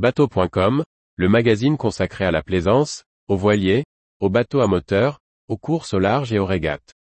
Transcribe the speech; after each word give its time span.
Bateau.com, 0.00 0.82
le 1.16 1.28
magazine 1.28 1.76
consacré 1.76 2.24
à 2.24 2.30
la 2.30 2.42
plaisance, 2.42 3.04
aux 3.28 3.36
voiliers, 3.36 3.84
aux 4.18 4.30
bateaux 4.30 4.62
à 4.62 4.66
moteur, 4.66 5.18
aux 5.46 5.58
courses 5.58 5.92
au 5.92 5.98
large 5.98 6.32
et 6.32 6.38
aux 6.38 6.46
régates. 6.46 6.94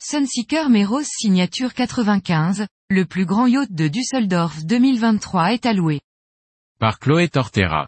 Sunseeker 0.00 0.68
Meros 0.68 1.04
signature 1.04 1.74
95, 1.74 2.66
le 2.88 3.04
plus 3.04 3.24
grand 3.24 3.46
yacht 3.46 3.70
de 3.70 3.86
Düsseldorf 3.86 4.64
2023 4.64 5.52
est 5.52 5.64
alloué. 5.64 6.00
Par 6.80 6.98
Chloé 6.98 7.28
Tortera. 7.28 7.86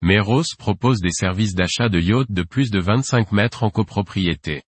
Meros 0.00 0.54
propose 0.56 1.00
des 1.00 1.10
services 1.10 1.54
d'achat 1.54 1.88
de 1.88 1.98
yachts 1.98 2.30
de 2.30 2.44
plus 2.44 2.70
de 2.70 2.78
25 2.78 3.32
mètres 3.32 3.64
en 3.64 3.70
copropriété. 3.70 4.62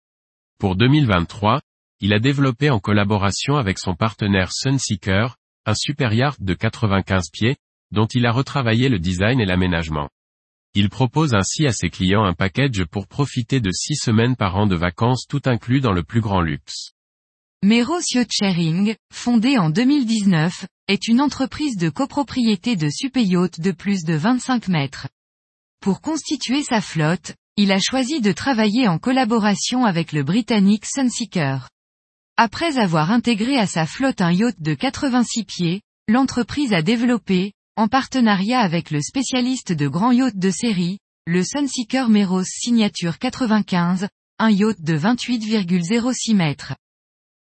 Pour 0.58 0.78
2023, 0.78 1.60
il 2.00 2.14
a 2.14 2.20
développé 2.20 2.70
en 2.70 2.80
collaboration 2.80 3.58
avec 3.58 3.78
son 3.78 3.94
partenaire 3.94 4.54
Sunseeker, 4.54 5.36
un 5.66 5.74
super 5.74 6.14
yacht 6.14 6.42
de 6.42 6.54
95 6.54 7.30
pieds, 7.34 7.58
dont 7.92 8.06
il 8.06 8.26
a 8.26 8.32
retravaillé 8.32 8.88
le 8.88 9.00
design 9.00 9.42
et 9.42 9.46
l'aménagement. 9.46 10.10
Il 10.74 10.90
propose 10.90 11.34
ainsi 11.34 11.68
à 11.68 11.74
ses 11.74 11.90
clients 11.90 12.24
un 12.24 12.34
package 12.34 12.86
pour 12.86 13.08
profiter 13.08 13.60
de 13.60 13.72
6 13.72 13.96
semaines 13.96 14.38
par 14.38 14.56
an 14.56 14.66
de 14.66 14.76
vacances 14.76 15.26
tout 15.28 15.42
inclus 15.44 15.82
dans 15.82 15.94
le 15.94 16.04
plus 16.04 16.22
grand 16.22 16.42
luxe. 16.42 16.94
Meros 17.64 18.00
Yacht 18.14 18.32
Sharing, 18.32 18.96
fondée 19.12 19.58
en 19.58 19.72
2019, 19.72 20.68
est 20.88 21.08
une 21.10 21.20
entreprise 21.20 21.76
de 21.76 21.90
copropriété 21.90 22.78
de 22.78 22.90
super-yachts 22.90 23.60
de 23.60 23.72
plus 23.72 24.06
de 24.06 24.14
25 24.14 24.70
mètres. 24.70 25.08
Pour 25.80 26.02
constituer 26.02 26.64
sa 26.64 26.82
flotte, 26.82 27.36
il 27.56 27.72
a 27.72 27.80
choisi 27.80 28.22
de 28.22 28.32
travailler 28.32 28.88
en 28.88 29.00
collaboration 29.00 29.86
avec 29.86 30.12
le 30.12 30.24
britannique 30.24 30.86
Sunseeker. 30.86 31.70
Après 32.38 32.78
avoir 32.78 33.12
intégré 33.12 33.58
à 33.58 33.66
sa 33.66 33.86
flotte 33.86 34.22
un 34.22 34.32
yacht 34.32 34.56
de 34.60 34.74
86 34.74 35.44
pieds, 35.44 35.82
l'entreprise 36.08 36.74
a 36.74 36.82
développé, 36.82 37.54
en 37.76 37.88
partenariat 37.88 38.60
avec 38.60 38.92
le 38.92 39.02
spécialiste 39.02 39.72
de 39.72 39.88
grands 39.88 40.12
yachts 40.12 40.38
de 40.38 40.52
série, 40.52 41.00
le 41.26 41.44
Sunseeker 41.44 42.10
Meros 42.10 42.44
Signature 42.44 43.18
95, 43.20 44.08
un 44.40 44.50
yacht 44.50 44.82
de 44.82 44.98
28,06 44.98 46.36
mètres. 46.36 46.76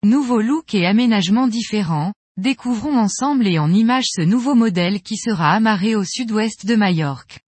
Nouveau 0.04 0.42
look 0.42 0.74
et 0.74 0.86
aménagement 0.86 1.48
différents, 1.48 2.14
découvrons 2.38 2.98
ensemble 2.98 3.48
et 3.48 3.60
en 3.60 3.72
images 3.72 4.10
ce 4.10 4.22
nouveau 4.22 4.56
modèle 4.56 5.02
qui 5.02 5.18
sera 5.18 5.52
amarré 5.52 5.96
au 5.96 6.04
sud-ouest 6.04 6.66
de 6.66 6.76
Majorque. 6.76 7.40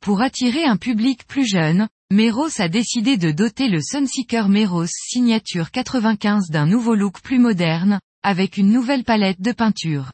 Pour 0.00 0.22
attirer 0.22 0.64
un 0.64 0.76
public 0.76 1.26
plus 1.26 1.46
jeune, 1.46 1.88
Meros 2.12 2.60
a 2.60 2.68
décidé 2.68 3.16
de 3.16 3.30
doter 3.30 3.68
le 3.68 3.80
Sunseeker 3.82 4.48
Meros 4.48 4.86
Signature 4.86 5.70
95 5.70 6.50
d'un 6.50 6.66
nouveau 6.66 6.94
look 6.94 7.20
plus 7.20 7.38
moderne, 7.38 8.00
avec 8.22 8.56
une 8.56 8.70
nouvelle 8.70 9.04
palette 9.04 9.40
de 9.40 9.52
peinture. 9.52 10.12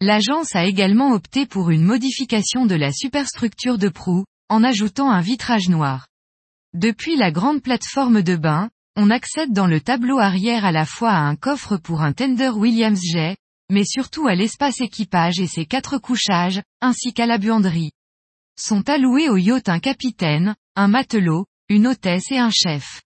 L'agence 0.00 0.56
a 0.56 0.64
également 0.64 1.12
opté 1.12 1.44
pour 1.44 1.70
une 1.70 1.84
modification 1.84 2.64
de 2.64 2.74
la 2.74 2.92
superstructure 2.92 3.76
de 3.76 3.90
proue, 3.90 4.24
en 4.48 4.64
ajoutant 4.64 5.10
un 5.10 5.20
vitrage 5.20 5.68
noir. 5.68 6.08
Depuis 6.72 7.16
la 7.16 7.30
grande 7.30 7.62
plateforme 7.62 8.22
de 8.22 8.36
bain, 8.36 8.70
on 8.96 9.10
accède 9.10 9.52
dans 9.52 9.66
le 9.66 9.80
tableau 9.80 10.18
arrière 10.18 10.64
à 10.64 10.72
la 10.72 10.86
fois 10.86 11.10
à 11.10 11.20
un 11.20 11.36
coffre 11.36 11.76
pour 11.76 12.00
un 12.00 12.12
tender 12.12 12.48
Williams 12.48 13.00
Jet, 13.12 13.36
mais 13.70 13.84
surtout 13.84 14.26
à 14.26 14.34
l'espace 14.34 14.80
équipage 14.80 15.38
et 15.38 15.46
ses 15.46 15.66
quatre 15.66 15.98
couchages, 15.98 16.62
ainsi 16.80 17.12
qu'à 17.12 17.26
la 17.26 17.38
buanderie. 17.38 17.92
Sont 18.62 18.90
alloués 18.90 19.30
au 19.30 19.38
yacht 19.38 19.70
un 19.70 19.78
capitaine, 19.78 20.54
un 20.76 20.86
matelot, 20.86 21.46
une 21.70 21.86
hôtesse 21.86 22.30
et 22.30 22.36
un 22.36 22.50
chef. 22.50 23.00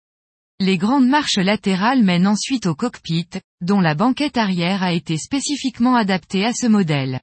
Les 0.58 0.77
grandes 0.77 1.06
marches 1.06 1.38
latérales 1.38 2.02
mènent 2.02 2.27
ensuite 2.27 2.66
au 2.66 2.74
cockpit, 2.74 3.28
dont 3.60 3.78
la 3.78 3.94
banquette 3.94 4.36
arrière 4.36 4.82
a 4.82 4.92
été 4.92 5.16
spécifiquement 5.16 5.94
adaptée 5.94 6.44
à 6.44 6.53
ce 6.53 6.66
modèle. 6.66 7.20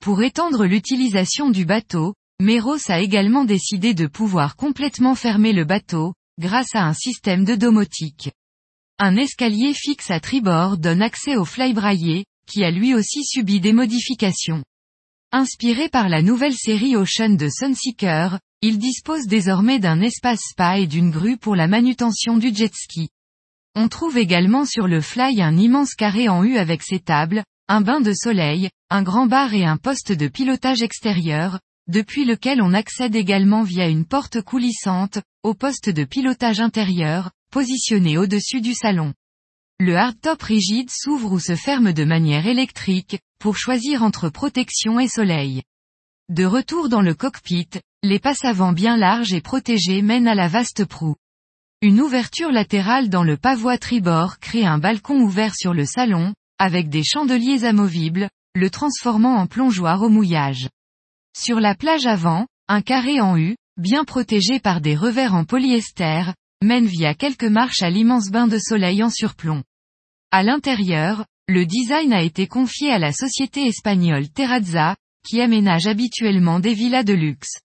Pour 0.00 0.22
étendre 0.22 0.64
l'utilisation 0.64 1.50
du 1.50 1.64
bateau, 1.64 2.14
Meros 2.40 2.88
a 2.88 3.00
également 3.00 3.44
décidé 3.44 3.94
de 3.94 4.06
pouvoir 4.06 4.54
complètement 4.54 5.16
fermer 5.16 5.52
le 5.52 5.64
bateau, 5.64 6.14
grâce 6.38 6.72
à 6.76 6.84
un 6.84 6.94
système 6.94 7.44
de 7.44 7.56
domotique. 7.56 8.30
Un 9.00 9.16
escalier 9.16 9.74
fixe 9.74 10.12
à 10.12 10.20
tribord 10.20 10.78
donne 10.78 11.02
accès 11.02 11.34
au 11.34 11.44
flybraillé, 11.44 12.26
qui 12.48 12.62
a 12.62 12.70
lui 12.70 12.94
aussi 12.94 13.24
subi 13.24 13.58
des 13.58 13.72
modifications. 13.72 14.62
Inspiré 15.32 15.88
par 15.88 16.08
la 16.08 16.22
nouvelle 16.22 16.54
série 16.54 16.94
Ocean 16.94 17.30
de 17.30 17.48
Sunseeker, 17.48 18.38
il 18.62 18.78
dispose 18.78 19.26
désormais 19.26 19.80
d'un 19.80 20.00
espace 20.00 20.40
spa 20.50 20.78
et 20.78 20.86
d'une 20.86 21.10
grue 21.10 21.36
pour 21.36 21.56
la 21.56 21.66
manutention 21.66 22.36
du 22.36 22.54
jet 22.54 22.72
ski. 22.72 23.10
On 23.74 23.88
trouve 23.88 24.18
également 24.18 24.64
sur 24.64 24.86
le 24.86 25.00
fly 25.00 25.42
un 25.42 25.56
immense 25.56 25.94
carré 25.94 26.28
en 26.28 26.44
U 26.44 26.56
avec 26.56 26.82
ses 26.82 27.00
tables, 27.00 27.42
un 27.68 27.80
bain 27.80 28.00
de 28.00 28.12
soleil, 28.12 28.70
un 28.88 29.02
grand 29.02 29.26
bar 29.26 29.52
et 29.52 29.64
un 29.64 29.76
poste 29.76 30.12
de 30.12 30.28
pilotage 30.28 30.82
extérieur, 30.82 31.58
depuis 31.88 32.24
lequel 32.24 32.62
on 32.62 32.72
accède 32.72 33.16
également 33.16 33.64
via 33.64 33.88
une 33.88 34.06
porte 34.06 34.40
coulissante, 34.42 35.18
au 35.42 35.54
poste 35.54 35.90
de 35.90 36.04
pilotage 36.04 36.60
intérieur, 36.60 37.32
positionné 37.50 38.16
au-dessus 38.16 38.60
du 38.60 38.74
salon. 38.74 39.12
Le 39.78 39.94
hardtop 39.96 40.42
rigide 40.42 40.90
s'ouvre 40.90 41.32
ou 41.32 41.38
se 41.38 41.54
ferme 41.54 41.92
de 41.92 42.04
manière 42.04 42.46
électrique, 42.46 43.18
pour 43.38 43.58
choisir 43.58 44.02
entre 44.02 44.30
protection 44.30 44.98
et 44.98 45.08
soleil. 45.08 45.62
De 46.30 46.44
retour 46.44 46.88
dans 46.88 47.02
le 47.02 47.14
cockpit, 47.14 47.68
les 48.02 48.18
passes 48.18 48.44
avant 48.44 48.72
bien 48.72 48.96
larges 48.96 49.34
et 49.34 49.42
protégées 49.42 50.00
mènent 50.00 50.28
à 50.28 50.34
la 50.34 50.48
vaste 50.48 50.86
proue. 50.86 51.16
Une 51.82 52.00
ouverture 52.00 52.50
latérale 52.50 53.10
dans 53.10 53.22
le 53.22 53.36
pavois 53.36 53.76
tribord 53.76 54.38
crée 54.38 54.64
un 54.64 54.78
balcon 54.78 55.20
ouvert 55.20 55.54
sur 55.54 55.74
le 55.74 55.84
salon, 55.84 56.32
avec 56.58 56.88
des 56.88 57.04
chandeliers 57.04 57.64
amovibles, 57.64 58.30
le 58.54 58.70
transformant 58.70 59.36
en 59.36 59.46
plongeoir 59.46 60.00
au 60.00 60.08
mouillage. 60.08 60.70
Sur 61.36 61.60
la 61.60 61.74
plage 61.74 62.06
avant, 62.06 62.46
un 62.66 62.80
carré 62.80 63.20
en 63.20 63.36
U, 63.36 63.56
bien 63.76 64.04
protégé 64.04 64.58
par 64.58 64.80
des 64.80 64.96
revers 64.96 65.34
en 65.34 65.44
polyester, 65.44 66.32
mène 66.62 66.86
via 66.86 67.14
quelques 67.14 67.44
marches 67.44 67.82
à 67.82 67.90
l'immense 67.90 68.30
bain 68.30 68.46
de 68.46 68.58
soleil 68.58 69.02
en 69.02 69.10
surplomb. 69.10 69.62
À 70.30 70.42
l'intérieur, 70.42 71.24
le 71.48 71.64
design 71.64 72.12
a 72.12 72.22
été 72.22 72.46
confié 72.46 72.90
à 72.90 72.98
la 72.98 73.12
société 73.12 73.66
espagnole 73.66 74.28
Terrazza, 74.28 74.96
qui 75.24 75.40
aménage 75.40 75.86
habituellement 75.86 76.60
des 76.60 76.74
villas 76.74 77.04
de 77.04 77.12
luxe. 77.12 77.60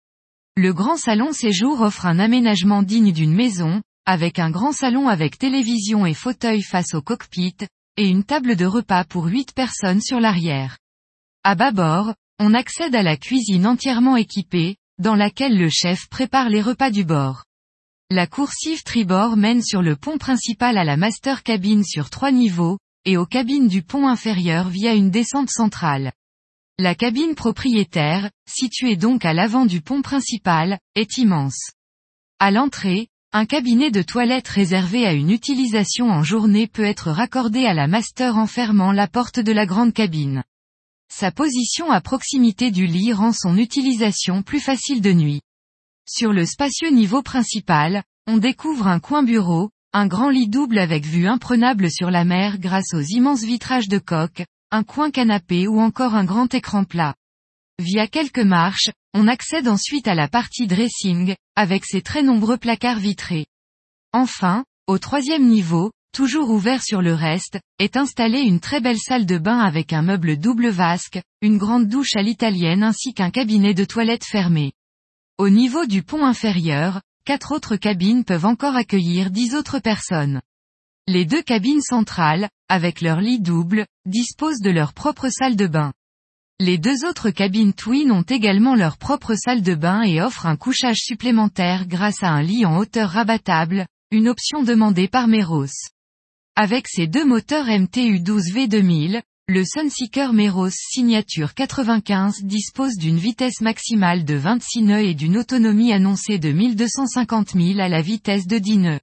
Le 0.55 0.73
grand 0.73 0.97
salon 0.97 1.33
séjour 1.33 1.81
offre 1.81 2.05
un 2.05 2.17
aménagement 2.17 2.81
digne 2.81 3.11
d'une 3.11 3.33
maison, 3.33 3.81
avec 4.05 4.39
un 4.39 4.49
grand 4.49 4.71
salon 4.71 5.07
avec 5.07 5.37
télévision 5.37 6.05
et 6.05 6.13
fauteuil 6.13 6.61
face 6.61 6.93
au 6.93 7.01
cockpit, 7.01 7.57
et 7.97 8.07
une 8.07 8.23
table 8.23 8.55
de 8.55 8.65
repas 8.65 9.03
pour 9.03 9.25
8 9.25 9.53
personnes 9.53 10.01
sur 10.01 10.19
l'arrière. 10.19 10.77
À 11.43 11.55
bâbord, 11.55 12.13
on 12.39 12.53
accède 12.53 12.95
à 12.95 13.03
la 13.03 13.17
cuisine 13.17 13.67
entièrement 13.67 14.15
équipée, 14.15 14.77
dans 14.99 15.15
laquelle 15.15 15.57
le 15.57 15.69
chef 15.69 16.07
prépare 16.09 16.49
les 16.49 16.61
repas 16.61 16.89
du 16.89 17.03
bord. 17.03 17.46
La 18.09 18.25
coursive 18.25 18.83
tribord 18.83 19.35
mène 19.35 19.61
sur 19.61 19.81
le 19.81 19.97
pont 19.97 20.17
principal 20.17 20.77
à 20.77 20.85
la 20.85 20.95
master 20.95 21.43
cabine 21.43 21.83
sur 21.83 22.09
trois 22.09 22.31
niveaux, 22.31 22.77
et 23.03 23.17
aux 23.17 23.25
cabines 23.25 23.67
du 23.67 23.83
pont 23.83 24.07
inférieur 24.07 24.69
via 24.69 24.93
une 24.93 25.11
descente 25.11 25.49
centrale. 25.49 26.13
La 26.79 26.95
cabine 26.95 27.35
propriétaire, 27.35 28.31
située 28.47 28.95
donc 28.95 29.25
à 29.25 29.33
l'avant 29.33 29.65
du 29.65 29.81
pont 29.81 30.01
principal, 30.01 30.79
est 30.95 31.17
immense. 31.17 31.71
À 32.39 32.49
l'entrée, 32.49 33.09
un 33.33 33.45
cabinet 33.45 33.91
de 33.91 34.01
toilette 34.01 34.47
réservé 34.47 35.05
à 35.05 35.11
une 35.11 35.29
utilisation 35.29 36.09
en 36.09 36.23
journée 36.23 36.67
peut 36.67 36.85
être 36.85 37.11
raccordé 37.11 37.65
à 37.65 37.73
la 37.73 37.87
master 37.87 38.37
en 38.37 38.47
fermant 38.47 38.93
la 38.93 39.09
porte 39.09 39.41
de 39.41 39.51
la 39.51 39.65
grande 39.65 39.91
cabine. 39.91 40.45
Sa 41.11 41.31
position 41.31 41.91
à 41.91 41.99
proximité 41.99 42.71
du 42.71 42.85
lit 42.85 43.11
rend 43.11 43.33
son 43.33 43.57
utilisation 43.57 44.43
plus 44.43 44.61
facile 44.61 45.01
de 45.01 45.11
nuit. 45.11 45.41
Sur 46.09 46.31
le 46.31 46.45
spacieux 46.45 46.89
niveau 46.89 47.21
principal, 47.21 48.01
on 48.27 48.37
découvre 48.37 48.87
un 48.87 49.01
coin 49.01 49.23
bureau, 49.23 49.71
un 49.91 50.07
grand 50.07 50.29
lit 50.29 50.47
double 50.47 50.79
avec 50.79 51.05
vue 51.05 51.27
imprenable 51.27 51.91
sur 51.91 52.09
la 52.11 52.23
mer 52.23 52.59
grâce 52.59 52.93
aux 52.93 53.01
immenses 53.01 53.43
vitrages 53.43 53.89
de 53.89 53.97
coque, 53.97 54.45
un 54.71 54.83
coin 54.83 55.11
canapé 55.11 55.67
ou 55.67 55.81
encore 55.81 56.15
un 56.15 56.23
grand 56.23 56.53
écran 56.53 56.85
plat. 56.85 57.13
Via 57.77 58.07
quelques 58.07 58.39
marches, 58.39 58.89
on 59.13 59.27
accède 59.27 59.67
ensuite 59.67 60.07
à 60.07 60.15
la 60.15 60.29
partie 60.29 60.65
dressing, 60.65 61.35
avec 61.57 61.83
ses 61.83 62.01
très 62.01 62.23
nombreux 62.23 62.57
placards 62.57 62.99
vitrés. 62.99 63.45
Enfin, 64.13 64.63
au 64.87 64.99
troisième 64.99 65.49
niveau, 65.49 65.91
toujours 66.13 66.49
ouvert 66.51 66.83
sur 66.83 67.01
le 67.01 67.13
reste, 67.13 67.59
est 67.79 67.97
installée 67.97 68.43
une 68.43 68.61
très 68.61 68.79
belle 68.79 68.97
salle 68.97 69.25
de 69.25 69.37
bain 69.37 69.59
avec 69.59 69.91
un 69.91 70.03
meuble 70.03 70.37
double 70.37 70.69
vasque, 70.69 71.19
une 71.41 71.57
grande 71.57 71.89
douche 71.89 72.15
à 72.15 72.21
l'italienne 72.21 72.83
ainsi 72.83 73.13
qu'un 73.13 73.29
cabinet 73.29 73.73
de 73.73 73.83
toilette 73.83 74.23
fermé. 74.23 74.71
Au 75.39 75.49
niveau 75.49 75.85
du 75.85 76.01
pont 76.01 76.25
inférieur, 76.25 76.99
quatre 77.23 77.51
autres 77.51 77.75
cabines 77.75 78.23
peuvent 78.23 78.47
encore 78.47 78.75
accueillir 78.75 79.29
dix 79.29 79.53
autres 79.53 79.77
personnes. 79.77 80.41
Les 81.05 81.25
deux 81.25 81.43
cabines 81.43 81.81
centrales, 81.81 82.49
avec 82.69 83.01
leur 83.01 83.21
lit 83.21 83.39
double, 83.39 83.85
disposent 84.07 84.61
de 84.61 84.71
leur 84.71 84.93
propre 84.93 85.29
salle 85.29 85.55
de 85.55 85.67
bain. 85.67 85.93
Les 86.59 86.79
deux 86.79 87.05
autres 87.05 87.29
cabines 87.29 87.73
Twin 87.73 88.11
ont 88.11 88.23
également 88.23 88.73
leur 88.73 88.97
propre 88.97 89.35
salle 89.35 89.61
de 89.61 89.75
bain 89.75 90.01
et 90.01 90.23
offrent 90.23 90.47
un 90.47 90.55
couchage 90.55 91.01
supplémentaire 91.03 91.85
grâce 91.85 92.23
à 92.23 92.29
un 92.29 92.41
lit 92.41 92.65
en 92.65 92.75
hauteur 92.75 93.11
rabattable, 93.11 93.85
une 94.09 94.29
option 94.29 94.63
demandée 94.63 95.07
par 95.07 95.27
Meros. 95.27 95.91
Avec 96.55 96.87
ses 96.87 97.05
deux 97.05 97.25
moteurs 97.25 97.67
MTU 97.67 98.21
12 98.21 98.53
V2000, 98.53 99.21
le 99.49 99.63
Sunseeker 99.63 100.33
Meros 100.33 100.69
Signature 100.71 101.53
95 101.53 102.43
dispose 102.43 102.95
d'une 102.97 103.17
vitesse 103.17 103.61
maximale 103.61 104.25
de 104.25 104.35
26 104.35 104.81
nœuds 104.81 105.05
et 105.05 105.13
d'une 105.13 105.37
autonomie 105.37 105.93
annoncée 105.93 106.37
de 106.37 106.51
1250 106.51 107.53
000 107.53 107.79
à 107.79 107.87
la 107.87 108.01
vitesse 108.01 108.45
de 108.45 108.57
10 108.57 108.77
nœuds. 108.77 108.99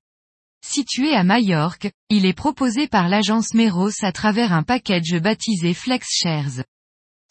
Situé 0.62 1.14
à 1.14 1.24
Majorque, 1.24 1.90
il 2.10 2.26
est 2.26 2.34
proposé 2.34 2.88
par 2.88 3.08
l'agence 3.08 3.54
Meros 3.54 4.04
à 4.04 4.12
travers 4.12 4.52
un 4.52 4.62
package 4.62 5.18
baptisé 5.18 5.72
Flex 5.72 6.06
Shares. 6.10 6.62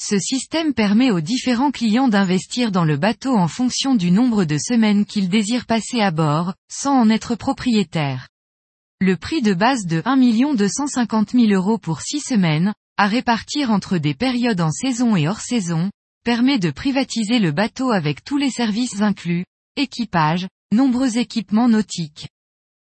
Ce 0.02 0.18
système 0.18 0.74
permet 0.74 1.12
aux 1.12 1.22
différents 1.22 1.72
clients 1.72 2.08
d'investir 2.08 2.72
dans 2.72 2.84
le 2.84 2.98
bateau 2.98 3.38
en 3.38 3.48
fonction 3.48 3.94
du 3.94 4.10
nombre 4.10 4.44
de 4.44 4.58
semaines 4.58 5.06
qu'ils 5.06 5.30
désirent 5.30 5.68
passer 5.68 6.02
à 6.02 6.10
bord, 6.10 6.56
sans 6.68 6.96
en 6.96 7.12
être 7.12 7.36
propriétaire. 7.36 8.28
Le 9.00 9.18
prix 9.18 9.44
de 9.44 9.54
base 9.54 9.86
de 9.86 10.02
1 10.04 10.56
250 10.56 11.34
000 11.34 11.52
euros 11.52 11.78
pour 11.78 12.02
6 12.02 12.22
semaines, 12.22 12.74
à 12.98 13.08
répartir 13.08 13.72
entre 13.72 13.98
des 13.98 14.14
périodes 14.14 14.62
en 14.62 14.72
saison 14.72 15.16
et 15.16 15.28
hors 15.28 15.40
saison, 15.40 15.90
permet 16.24 16.60
de 16.60 16.72
privatiser 16.72 17.40
le 17.40 17.52
bateau 17.52 17.92
avec 17.92 18.24
tous 18.24 18.38
les 18.38 18.50
services 18.50 19.02
inclus, 19.02 19.46
équipage, 19.76 20.48
nombreux 20.72 21.18
équipements 21.18 21.68
nautiques. 21.68 22.30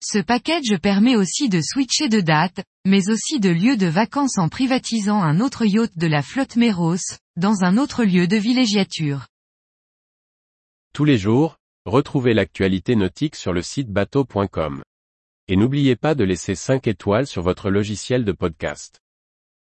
Ce 0.04 0.18
package 0.18 0.78
permet 0.82 1.16
aussi 1.16 1.48
de 1.48 1.62
switcher 1.62 2.10
de 2.10 2.22
date, 2.22 2.64
mais 2.86 3.10
aussi 3.10 3.40
de 3.40 3.50
lieu 3.50 3.78
de 3.78 3.86
vacances 3.86 4.40
en 4.40 4.50
privatisant 4.50 5.22
un 5.22 5.40
autre 5.40 5.66
yacht 5.66 5.96
de 5.96 6.08
la 6.08 6.24
flotte 6.24 6.56
Meros, 6.56 7.20
dans 7.36 7.64
un 7.64 7.78
autre 7.78 8.04
lieu 8.04 8.28
de 8.28 8.38
villégiature. 8.38 9.28
Tous 10.94 11.06
les 11.06 11.20
jours, 11.20 11.58
retrouvez 11.86 12.34
l'actualité 12.34 12.96
nautique 12.96 13.36
sur 13.36 13.54
le 13.54 13.62
site 13.62 13.90
bateau.com. 13.90 14.82
Et 15.48 15.56
n'oubliez 15.56 15.96
pas 15.96 16.16
de 16.16 16.24
laisser 16.24 16.56
5 16.56 16.88
étoiles 16.88 17.28
sur 17.28 17.44
votre 17.44 17.70
logiciel 17.70 18.26
de 18.26 18.32
podcast. 18.32 19.00